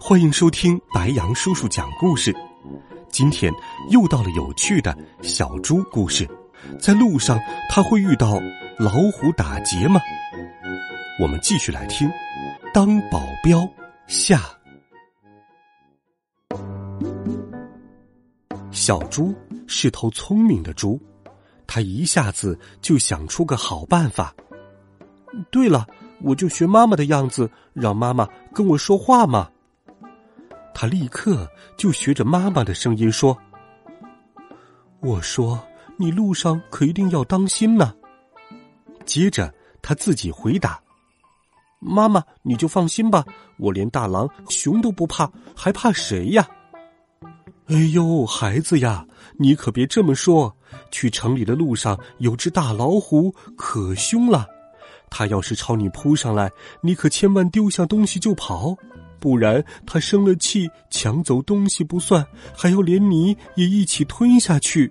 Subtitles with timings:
[0.00, 2.34] 欢迎收听白杨叔叔讲故事。
[3.10, 3.52] 今天
[3.90, 6.26] 又到了有趣的小猪故事，
[6.78, 8.40] 在路上他会遇到
[8.78, 10.00] 老虎打劫吗？
[11.20, 12.08] 我们继续来听
[12.72, 13.58] 《当保镖》
[14.06, 14.40] 下。
[18.70, 19.34] 小猪
[19.66, 21.00] 是头聪明的猪，
[21.66, 24.32] 他一下子就想出个好办法。
[25.50, 25.86] 对了。
[26.20, 29.48] 我就学妈妈的样子，让妈妈跟我说话嘛。
[30.74, 33.36] 他立刻就学着妈妈的声音说
[35.00, 35.60] ：“我说，
[35.96, 37.94] 你路上可一定要当心呢。”
[39.04, 39.52] 接着
[39.82, 40.80] 他自己回答
[41.80, 43.24] ：“妈妈，你就放心吧，
[43.58, 46.48] 我连大狼、熊都不怕，还怕谁呀？”
[47.68, 49.06] 哎呦，孩子呀，
[49.38, 50.54] 你可别这么说。
[50.90, 54.46] 去城里的路上有只大老虎，可凶了。
[55.10, 56.50] 他要是朝你扑上来，
[56.82, 58.76] 你可千万丢下东西就跑，
[59.20, 64.90] 不然他生了气，抢走东西不算，还要连你也一起吞下去。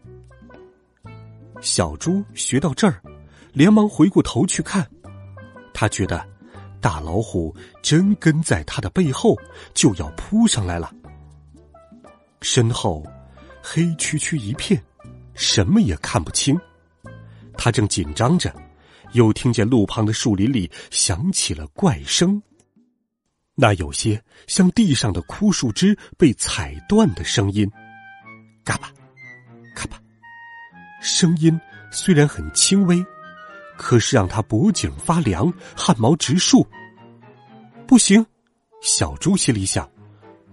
[1.62, 3.02] 小猪学到这儿，
[3.54, 4.88] 连忙回过头去看，
[5.74, 6.24] 他觉得
[6.80, 9.36] 大老虎真跟在他的背后，
[9.74, 10.94] 就要扑上来了。
[12.42, 13.04] 身后
[13.62, 14.82] 黑黢黢一片，
[15.34, 16.60] 什么也看不清，
[17.58, 18.54] 他正紧张着。
[19.14, 22.40] 又听见路旁的树林里响起了怪声，
[23.60, 27.68] 那有些像地上的枯树枝被踩断的声音，
[28.64, 28.92] 嘎巴，
[29.76, 30.00] 嘎巴，
[31.02, 31.60] 声音
[31.92, 33.04] 虽然很轻微，
[33.76, 36.66] 可是让他脖颈发凉，汗毛直竖。
[37.88, 38.24] 不行，
[38.82, 39.90] 小猪心里想，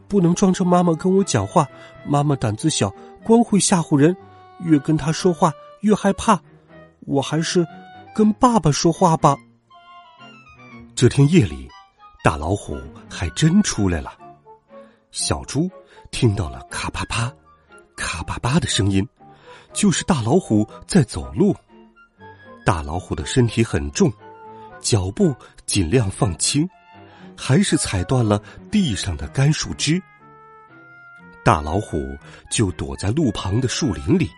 [0.08, 1.68] 不能装着妈妈跟我讲话。
[2.06, 2.88] 妈妈胆子小，
[3.22, 4.16] 光会吓唬人，
[4.60, 5.52] 越跟他说话
[5.82, 6.40] 越害怕。
[7.00, 7.66] 我还是。
[8.14, 9.36] 跟爸爸说话吧。
[10.94, 11.68] 这天夜里，
[12.24, 14.16] 大老虎还真出来了。
[15.10, 15.70] 小猪
[16.10, 17.30] 听到了咔啪啪、
[17.98, 19.06] 咔啪啪的声音，
[19.74, 21.54] 就是大老虎在走路。
[22.64, 24.10] 大老虎的身体很重，
[24.80, 25.34] 脚步
[25.66, 26.66] 尽量放轻，
[27.36, 30.02] 还是踩断了地上的干树枝。
[31.44, 32.16] 大老虎
[32.50, 34.30] 就躲在路旁的树林里，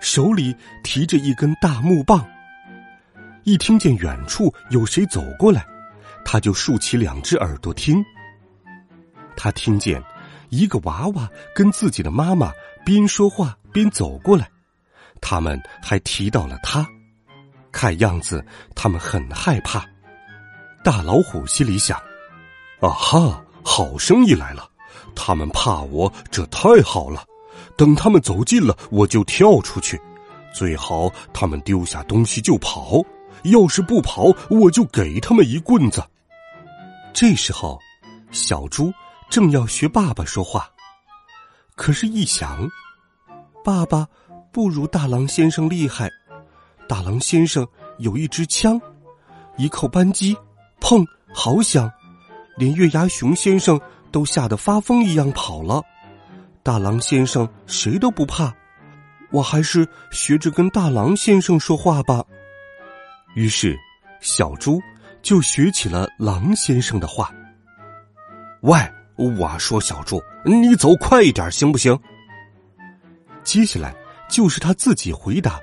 [0.00, 2.26] 手里提着一根大木棒。
[3.44, 5.66] 一听见远处有谁走过来，
[6.32, 8.04] 他就竖起两只耳朵听。
[9.36, 10.00] 他听见
[10.48, 12.52] 一个娃娃跟自己的妈妈
[12.84, 14.48] 边说话边走过来，
[15.20, 16.86] 他们还提到了他，
[17.72, 18.46] 看样子
[18.76, 19.84] 他们很害怕。
[20.84, 21.98] 大老虎心里想
[22.78, 24.70] ：“啊哈，好生意来了！
[25.16, 27.24] 他们怕我，这太好了。
[27.76, 30.00] 等他们走近了，我就跳出去，
[30.54, 33.02] 最好他们丢下东西就跑。”
[33.44, 36.00] 要是不跑，我就给他们一棍子。
[37.20, 37.78] 这时候，
[38.30, 38.90] 小猪
[39.28, 40.70] 正要学爸爸说话，
[41.74, 42.66] 可是，一想，
[43.62, 44.08] 爸爸
[44.50, 46.10] 不如大狼先生厉害。
[46.88, 48.80] 大狼先生有一支枪，
[49.58, 50.34] 一扣扳机，
[50.80, 51.04] 砰，
[51.34, 51.92] 好响，
[52.56, 53.78] 连月牙熊先生
[54.10, 55.82] 都吓得发疯一样跑了。
[56.62, 58.50] 大狼先生谁都不怕，
[59.30, 62.24] 我还是学着跟大狼先生说话吧。
[63.34, 63.78] 于是，
[64.22, 64.80] 小猪
[65.22, 67.32] 就学起了狼先生的话
[68.62, 68.78] ：“喂，
[69.16, 71.98] 我说小猪，你走快一点行不行？”
[73.44, 73.94] 接下来
[74.28, 75.58] 就是他自己回答：“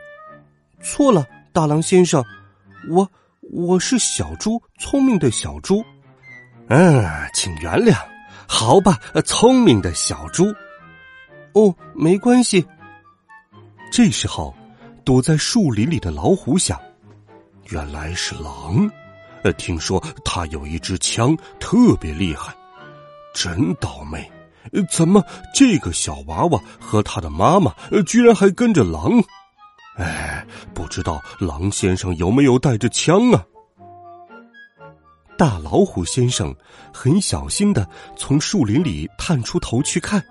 [0.82, 2.24] 错了，大狼先生，
[2.90, 3.10] 我
[3.42, 5.84] 我是小猪，聪明的小猪。”
[6.70, 7.96] 嗯，请原谅，
[8.48, 10.46] 好吧，聪明的小猪。
[11.54, 12.66] 哦，没关系。
[13.92, 14.54] 这时候，
[15.06, 16.80] 躲在树林里的老虎想。
[17.70, 18.90] 原来是狼，
[19.54, 22.56] 听说他有一支枪，特别厉害，
[23.34, 24.30] 真倒霉！
[24.90, 25.24] 怎么
[25.54, 27.74] 这个小娃娃和他的妈妈，
[28.06, 29.24] 居然还跟着狼？
[29.96, 33.44] 哎，不知道狼先生有没有带着枪啊？
[35.38, 36.54] 大老虎先生
[36.92, 40.24] 很小心的从树林里探出头去看，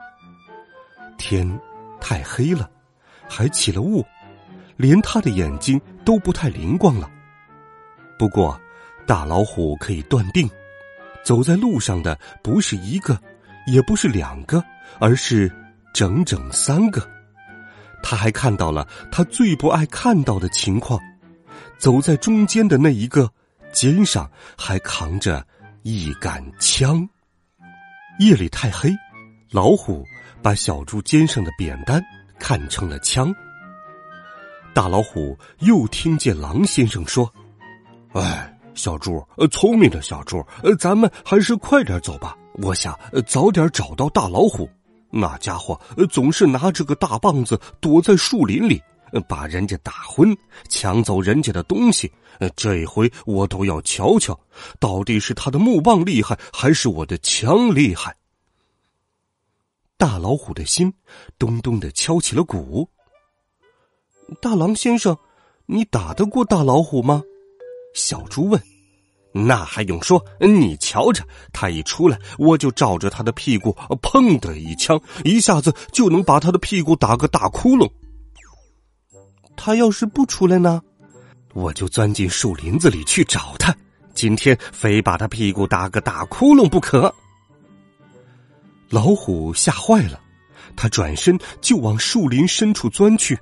[1.17, 1.59] 天
[2.01, 2.69] 太黑了，
[3.29, 4.05] 还起了雾，
[4.77, 7.09] 连他的眼睛都不太灵光了。
[8.19, 8.61] 不过，
[9.07, 10.49] 大老虎可以断定，
[11.25, 13.19] 走在路上的不是一个，
[13.67, 14.63] 也不是两个，
[14.99, 15.51] 而是
[15.95, 17.09] 整整三个。
[18.03, 21.01] 他还看到了他最不爱看到的情况：
[21.79, 23.31] 走在中间的那一个，
[23.73, 25.45] 肩上还扛着
[25.83, 27.09] 一杆枪。
[28.19, 28.91] 夜里太黑，
[29.51, 30.05] 老虎
[30.43, 32.03] 把小猪肩上的扁担
[32.39, 33.35] 看成了枪。
[34.75, 37.33] 大老虎又听见狼先生说
[38.13, 42.37] ：“哎，小猪，呃，聪明的小猪，呃，咱们还是快点走吧。
[42.63, 42.97] 我想
[43.27, 44.69] 早点找到大老虎。
[45.11, 45.81] 那家伙
[46.11, 48.81] 总是拿着个大棒子躲在树林里，
[49.29, 50.37] 把人家打昏，
[50.69, 52.13] 抢走人家的东西。
[52.55, 54.39] 这回我都要瞧瞧，
[54.79, 58.15] 到底是他的木棒厉害，还是我的枪厉害。”
[59.97, 60.93] 大老虎的心
[61.39, 62.87] 咚咚的敲起了鼓。
[64.43, 65.17] 大狼先生，
[65.65, 67.23] 你打得过大老虎吗？
[67.97, 68.63] 小猪问。
[69.33, 70.25] 那还用说？
[70.41, 71.23] 你瞧着，
[71.53, 73.71] 他一出来，我就照着他的屁股，
[74.01, 77.91] 砰的一枪，一下子就能把他的屁股打个大窟窿。
[79.57, 80.81] 他要是不出来呢？
[81.53, 83.75] 我就钻进树林子里去找他，
[84.15, 87.15] 今天非把他屁股打个大窟窿不可。
[88.89, 90.19] 老虎吓坏了，
[90.77, 93.37] 他转身就往树林深处钻去。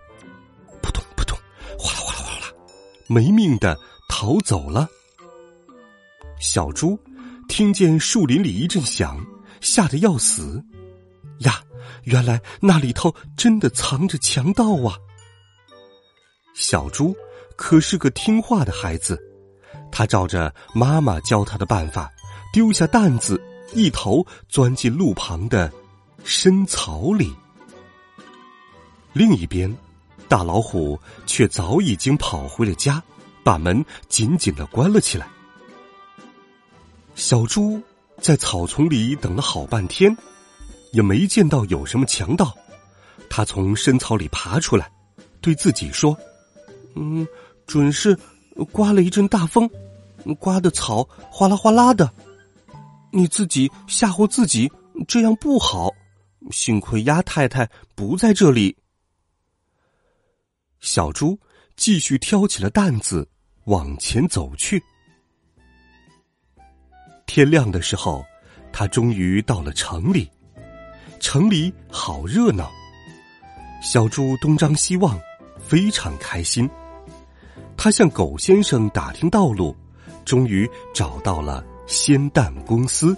[0.82, 1.38] 扑通扑通，
[1.78, 2.52] 哗啦哗啦哗啦，
[3.06, 3.78] 没命的
[4.16, 4.88] 逃走了。
[6.38, 6.96] 小猪
[7.48, 9.20] 听见树林里一阵响，
[9.60, 10.64] 吓得要死。
[11.38, 11.60] 呀，
[12.04, 14.96] 原来那里头真的藏着强盗啊！
[16.54, 17.12] 小猪
[17.56, 19.20] 可是个听话的孩子，
[19.90, 22.08] 他照着妈妈教他的办法，
[22.52, 25.72] 丢下担子，一头钻进路旁的
[26.22, 27.34] 深草里。
[29.12, 29.76] 另一边。
[30.26, 33.00] 大老虎却早已经跑回了家，
[33.44, 35.28] 把门紧紧的关了起来。
[37.14, 37.80] 小猪
[38.20, 40.16] 在草丛里等了好半天，
[40.92, 42.52] 也没见到有什么强盗。
[43.30, 44.90] 他从深草里爬出来，
[45.40, 46.16] 对自己说
[46.96, 47.26] ：“嗯，
[47.66, 48.18] 准是
[48.72, 49.68] 刮了一阵大风，
[50.38, 52.12] 刮的草哗啦哗啦的。
[53.12, 54.70] 你自己吓唬自己，
[55.06, 55.90] 这样不好。
[56.50, 58.76] 幸亏鸭太太不在这里。”
[60.80, 61.38] 小猪
[61.76, 63.26] 继续挑起了担子，
[63.64, 64.82] 往前走去。
[67.26, 68.24] 天亮的时候，
[68.72, 70.30] 他终于到了城里。
[71.20, 72.70] 城里好热闹，
[73.82, 75.18] 小猪东张西望，
[75.58, 76.68] 非常开心。
[77.76, 79.74] 他向狗先生打听道路，
[80.24, 83.16] 终于找到了鲜蛋公司。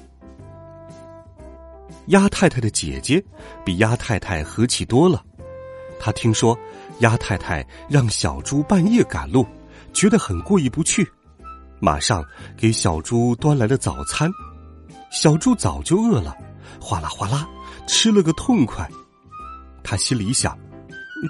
[2.06, 3.22] 鸭太太的姐姐
[3.64, 5.24] 比鸭太太和气多了。
[5.98, 6.56] 他听说
[7.00, 9.44] 鸭太太让小猪半夜赶路，
[9.96, 11.10] 觉得很过意不去，
[11.80, 12.22] 马上
[12.54, 14.30] 给小猪端来了早餐。
[15.10, 16.36] 小猪早就饿了，
[16.78, 17.48] 哗啦哗啦
[17.88, 18.86] 吃了个痛快。
[19.82, 20.54] 他心里想：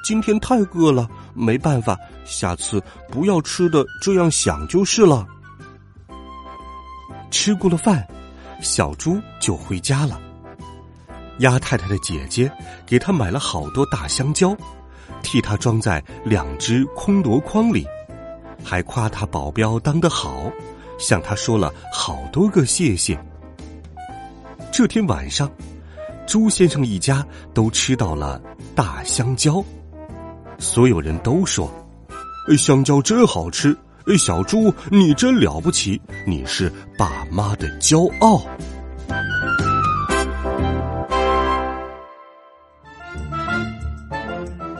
[0.05, 5.25] 今天太饿了，没办法，下次不要吃的这样想就是了。
[7.31, 8.05] 吃过了饭，
[8.61, 10.21] 小猪就回家了。
[11.39, 12.51] 鸭太太的姐姐
[12.85, 14.57] 给他买了好多大香蕉，
[15.23, 17.87] 替他装在两只空箩筐里，
[18.67, 20.51] 还夸他保镖当得好，
[20.99, 23.17] 向他说了好多个谢谢。
[24.73, 25.49] 这天晚上，
[26.27, 27.25] 朱先生一家
[27.55, 28.43] 都吃到了
[28.75, 29.65] 大香蕉，
[30.59, 31.73] 所有人都说
[32.59, 33.77] ：“香蕉真好吃！
[34.19, 38.43] 小猪你真了不起，你是爸妈的骄傲。”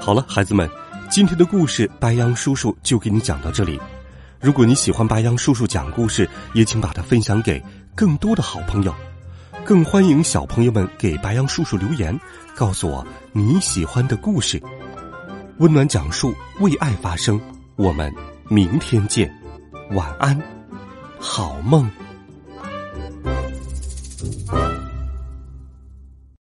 [0.01, 0.69] 好了，孩子们，
[1.17, 3.81] 今天的故事白羊叔叔就给你讲到这里。
[4.39, 7.59] 如果你喜欢白羊叔叔讲故事，也请把它分享给
[7.95, 8.95] 更多的好朋友。
[9.65, 12.21] 更欢迎小朋友们给白羊叔叔留言，
[12.55, 14.63] 告诉我你喜欢的故事。
[15.57, 17.41] 温暖讲述，为爱发声。
[17.77, 18.15] 我们
[18.51, 19.35] 明天见，
[19.93, 20.39] 晚安，
[21.19, 21.91] 好梦。